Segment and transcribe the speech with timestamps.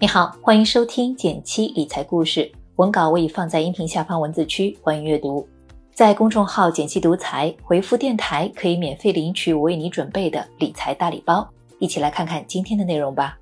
[0.00, 5.44] 你好，欢迎收听减七理财故事，文稿我已放在音频下方文字区，欢迎阅读。
[5.92, 11.44] 在公众号“减七独裁，回复“电台”可以免费领取我为你准备的理财大礼包。
[11.80, 13.36] 一起来看看今天的内容吧。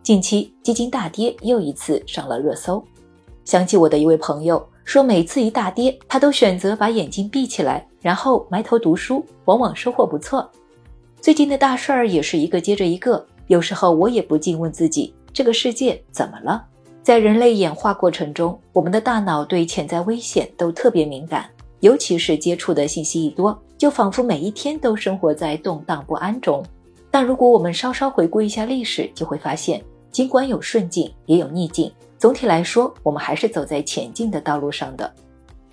[0.00, 2.80] 近期基金大跌又一次上了热搜，
[3.44, 10.48] 想起我的一位朋友说，每次一大跌，他都选择把眼睛闭起来，然后埋头读书，往往收获不错。
[11.20, 13.26] 最近的大事儿也是一个接着一个。
[13.50, 16.64] 有时候我也不禁问自己：这个世界怎么了？
[17.02, 21.50] 在人类演化过程中，我们的大脑对潜在危险都特别敏感，
[21.80, 26.64] 尤其是接触的信息一多，就仿佛每一天都生活在动荡不安中。
[27.10, 29.82] 但如果我们稍稍回顾一下历史，就会发现，
[30.12, 35.12] 尽管有顺境，也有逆境，总体来说，我们还是走在前进的道路上的。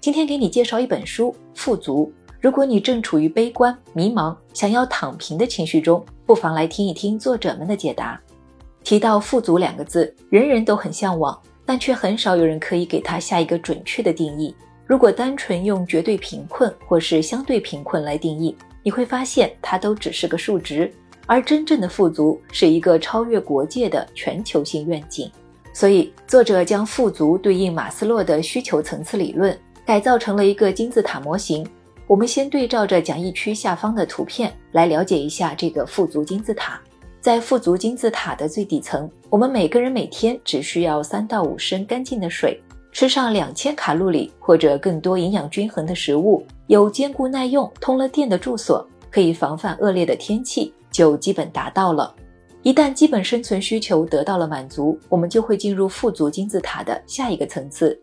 [0.02, 2.12] 今天给你介绍一本书《富足》。
[2.40, 8.20] 如果你正处于悲观、迷茫、想要躺平的情绪中，不妨来听一听作者们的解答。
[8.84, 14.56] 提到“富足”两个字，人人都很向往，但却很少有人可以给它下一个准确的定义。
[14.86, 20.90] 如果单纯用绝对贫困或是相对贫困来定义，你会发现它都只是个数值。
[21.26, 25.30] 而真正的富足是一个超越国界的全球性愿景。
[25.74, 31.68] 所以，作者将富足对应马斯洛的需求层次理论，改造成了一个金字塔模型。
[32.08, 36.80] 我们先对照着讲义区下方的图片来了解一下这个富足金字塔。
[37.20, 42.58] 在富足金字塔的最底层，我们每个人每天只需要三到五升干净的水，
[42.94, 52.16] 吃上两千卡路里或者更多营养均衡的食物，有坚固耐用、通了电的住所，可以防范恶劣的天气，就基本达到了。
[52.64, 58.00] 一旦基本生存需求得到了满足，我们就会进入富足金字塔的下一个层次。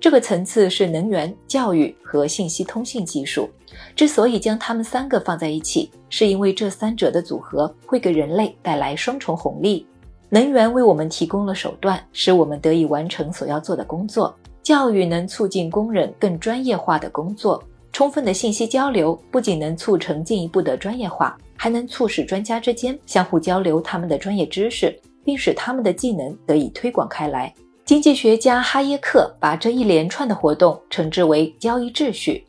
[0.00, 3.50] 这个层次是能源、教育和信息通信技术。
[3.94, 9.86] 之所以将它们三个放在一起，是因为这三者的组合会给人类带来双重红利：
[10.30, 17.62] 能源为我们提供了手段，使我们得以完成所要做的工作；教育能促进工人更专业化的工作；
[17.92, 27.54] 充分的信息交流不仅能促成进一步的专业化，还能促使专家之间相互交流他们的专业知识，并使他们的技能得以推广开来。
[27.90, 32.46] 经济学家哈耶克把这一连串的活动称之为交易秩序，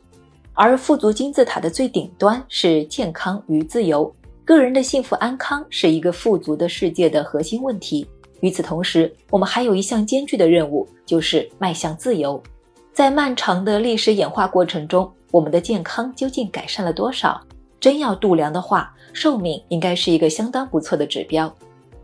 [0.54, 4.08] 而富足金字塔的最顶端是健康与自由。
[4.44, 8.06] 个人的幸福安康是一个富足的世界的核心问题。
[8.38, 12.40] 与此同时，我们还有一项艰巨的任务，就是迈向自由。
[12.92, 17.40] 在漫长的历史演化过程中，我们的健康究竟改善了多少？
[17.80, 21.52] 真要度量的话，寿命应该是一个相当不错的指标。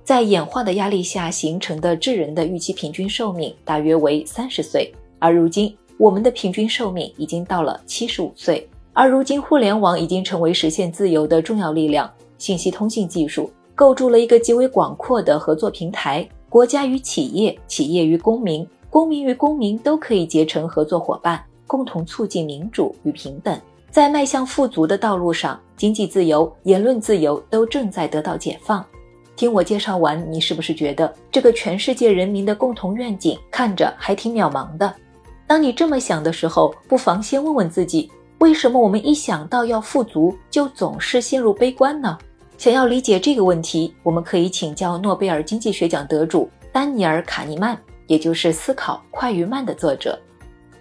[0.09, 8.67] 在演化的压力下形成的智人的预期平均寿命大约为三十岁，而如今我们的平均寿命已经到了七十五岁。
[8.95, 23.61] 而如今互联网已经成为实现自由的重要力量，信息通信技术构筑了一个极为广阔的合作平台，国家与企业、企业与公民、公民与公民都可以结成合作伙伴，共同促进民主与平等。
[23.91, 28.83] 在迈向富足的道路上，经济自由、言论自由都正在得到解放。
[29.39, 34.93] 听我介绍完，你是不是觉得这个全世界人民的共同愿景看着还挺渺茫的？
[35.47, 42.19] 当你这么想的时候，不妨先问问自己：为什么我们一想到要富足，就总是陷入悲观呢？
[42.57, 47.79] 想要理解这个问题，我们可以请教诺贝尔经济学奖得主丹尼尔·卡尼曼，
[48.09, 50.19] 也就是《思考快与慢》的作者。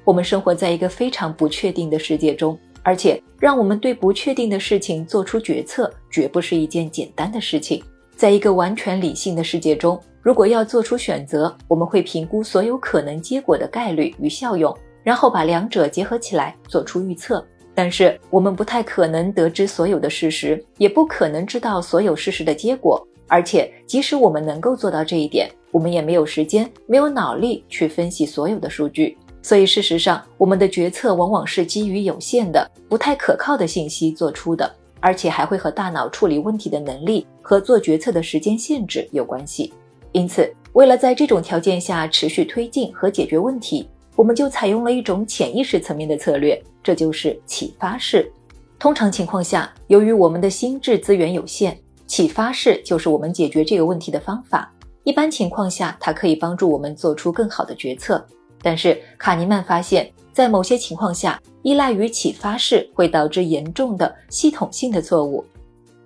[0.04, 7.84] 我们生活在一个非常不确定的世界中，而且让我们对不确定的事情做出决策，绝不是一件简单的事情。
[8.18, 17.46] 在一个完全理性的世界中，如果要做出选择，我们会评估所有可能结果的概率与效用，然后把两者结合起来做出预测。
[17.76, 23.08] 但是我们不太可能得知所有的事实，也不可能知道所有事实的结果。
[23.28, 29.16] 而且，即使我们能够做到这一点，我们也没有时间、没有脑力去分析所有的数据。
[29.44, 34.74] 所以，事实上，我们的决策往往是基于有限的、不太可靠的信息做出的。
[35.00, 39.74] 而且还会和大脑处理问题的能力和做决策的时间限制有关系。
[40.12, 48.32] 因此，为了在这种条件下持续推进和解决问题，我们就采用了一种潜意识层面的策略，这就是启发式。
[48.80, 54.72] 通常情况下，由于我们的心智资源有限，启发式就是我们解决这个问题的方法。
[55.04, 58.26] 一般情况下，它可以帮助我们做出更好的决策。
[58.68, 65.42] 但是卡尼曼发现，在某些情况下，依赖于启发式会导致严重的系统性的错误。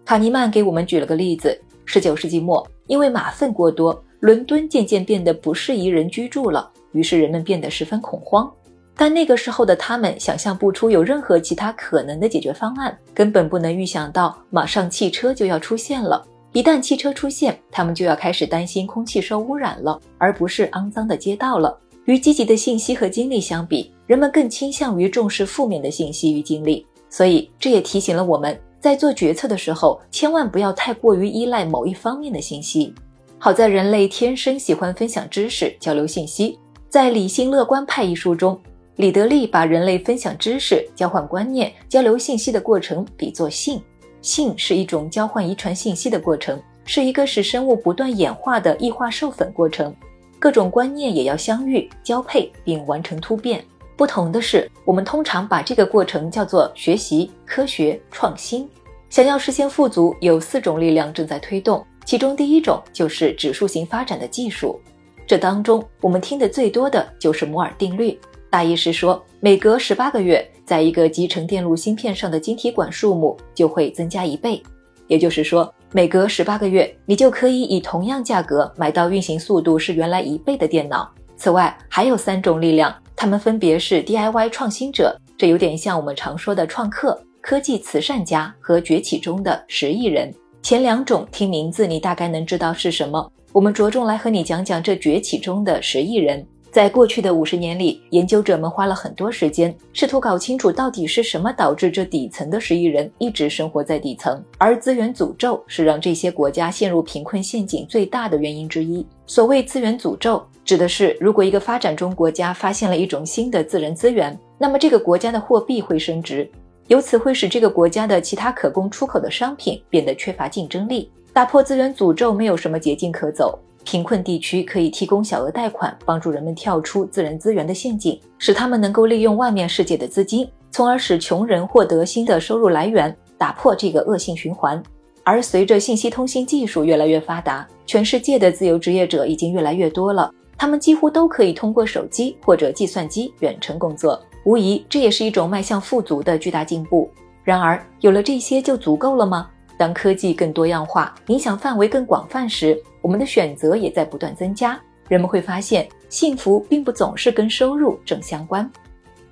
[0.05, 8.47] 卡尼曼给我们举了个例子：十九世纪末，因为马粪过多，伦敦渐渐变得不适宜人居住了，于是人们变得十分恐慌。
[8.95, 16.23] 但那个时候的他们想象不出有任何其他可能的解决方案，根本不能预想到马上汽车就要出现了。
[16.53, 21.75] 一旦汽车出现，他们就要开始担心空气受污染了，而不是肮脏的街道了。
[22.11, 26.85] 与积极的信息和经历相比，人们更倾向于重视负面的信息与经历。
[27.09, 32.93] 所以，这也提醒了我们在做决策的时候，千万不要太过于依赖某一方面的信息。
[33.37, 36.59] 好在人类天生喜欢分享知识、交流信息。
[36.89, 38.59] 在《理性乐观派》一书中，
[38.97, 43.81] 李德利把人类分享知识、交换观念、交流信息的过程比作性。
[44.21, 49.95] 性是一种交换遗传信息的过程，是一个使生物不断演化的异化授粉过程。
[50.41, 53.63] 各种观念也要相遇、交配并完成突变。
[53.95, 58.67] 不同的是，我们通常把这个过程叫做学习、科学、创新。
[59.07, 61.85] 想要实现富足，有四种力量正在推动。
[62.05, 64.81] 其中第一种就是指数型发展的技术，
[65.27, 74.59] 这当中我们听得最多的就是摩尔定律，大意是说，每隔十八个月，在一个集成电路芯片上的晶体管数目就会增加一倍，
[75.05, 81.11] 也就是说，每隔十八个月，你就可以以同样价格买到运行速度是原来一倍的电脑。
[81.35, 90.33] 此外，还有三种力量，它们分别是 DIY 创新者，这有点像我们常说的创客、科技慈善家和崛起中的十亿人。
[90.61, 93.29] 前两种听名字你大概能知道是什么。
[93.51, 96.47] 我们着重来和你讲讲这崛起中的十亿人。
[96.71, 104.41] 在过去的五十年里，研究者们花了很多时间，试图搞清楚到底是什么导致这底层的十亿人一直生活在底层。
[104.57, 109.06] 而资源诅咒是让这些国家陷入贫困陷阱最大的原因之一。
[109.25, 116.50] 所谓资源诅咒，指的是如果一个发展中国家发现了一种新的自然资源，那么这个国家的货币会升值。
[116.88, 121.12] 由此会使这个国家的其他可供出口的商品变得缺乏竞争力。
[121.33, 123.59] 打破资源诅咒没有什么捷径可走。
[123.83, 134.81] 贫困地区可以提供小额贷款，帮助人们跳出自然资源的陷阱，使他们能够利用外面世界的资金，从而使穷人获得新的收入来源，打破这个恶性循环。
[135.24, 144.19] 而随着信息通信技术越来越发达，全世界的自由职业者已经越来越多了，他们几乎都可以通过手机或者计算机远程工作。
[144.45, 147.10] 无疑，这也是一种迈向富足的巨大进步。
[147.44, 149.50] 然而，有了这些就足够了吗？
[149.81, 154.80] 当科技更多样化，影响范围更广泛时，我们的选择也在不断增加。
[155.07, 158.69] 人们会发现，幸福并不总是跟收入正相关。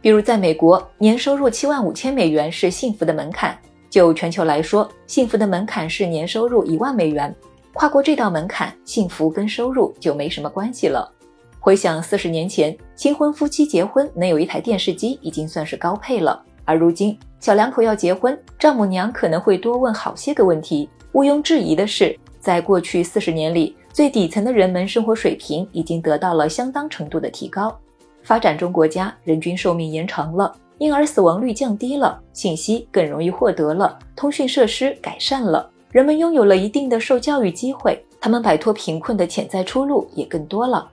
[0.01, 3.53] 比如，在美国，年收入七万五千美元是幸福的门槛；
[3.91, 7.31] 就全球来说，幸福的门槛是年收入一万美元。
[7.73, 11.13] 跨过这道门槛，幸福跟收入就没什么关系了。
[11.59, 20.89] 回想四十年前，新婚夫妻结婚能有一台电视机已经算是高配了，而如今小两口要结婚，丈母娘可能会多问好些个问题。
[21.13, 27.75] 毋庸置疑的是，在过去四十年里，最底层的人们生活水平已经得到了相当程度的提高。
[28.23, 40.87] 发展中国家人均寿命延长了，婴儿死亡率降低了，信息更容易获得了，通讯设施改善了，人们拥有了一定的受教育机会，他们摆脱贫困的潜在出路也更多了。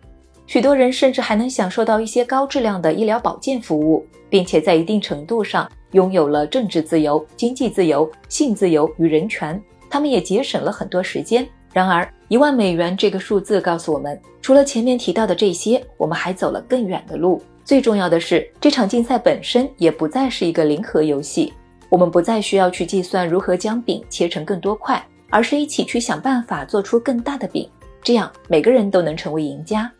[0.46, 9.60] 许多人甚至还能享受到一些高质量的医疗保健服务，并且在一定程度上拥有了政治自由、经济自由、性自由与人权。
[9.88, 11.48] 他们也节省了很多时间。
[11.72, 17.40] 然而，一万美元这个数字告诉我们，除了前面提到的这些，我们还走了更远的路。
[17.64, 21.50] 最重要的是，这场竞赛本身也不再是一个零和游戏。
[21.88, 27.66] 我们不再需要去计算如何将饼切成更多块，而是一起去想办法做出更大的饼。
[28.02, 29.90] 这样，每个人都能成为赢家。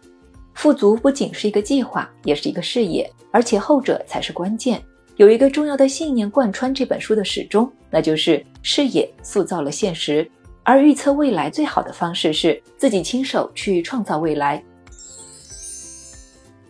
[0.53, 4.83] 富足不仅是一个计划，也是一个视野，而且后者才是关键。
[5.17, 10.31] 有一个重要的信念贯穿这本书的始终，那就是视野塑造了现实，
[10.63, 14.63] 而预测未来最好的方式是自己亲手去创造未来。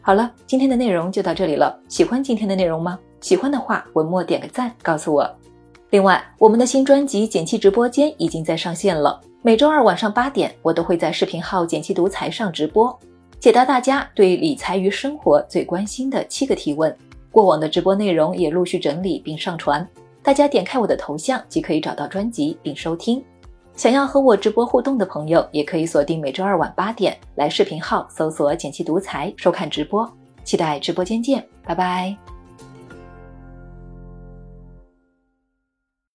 [0.01, 1.77] 好了，今天的内容就到这里了。
[1.89, 2.97] 喜欢今天的内容吗？
[3.21, 5.29] 喜欢的话，文末点个赞，告诉我。
[5.91, 12.97] 另外，我们的新专辑《简七直播间》已经在上线了，每周二晚上八点，我都会在视频号“简七独裁”上直播。
[13.41, 16.97] 解答大家对理财与生活最关心的七个提问。
[17.37, 19.87] 过往的直播内容也陆续整理并上传，
[20.23, 23.23] 大家点开我的头像即可以找到专辑并收听。
[23.75, 30.11] 想要和我直播互动的朋友，也可以锁定每周二晚八点来视频号搜索“简七独裁”收看直播。
[30.45, 32.36] 期待直播间见，拜拜。